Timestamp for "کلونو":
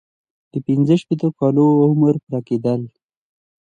1.39-1.83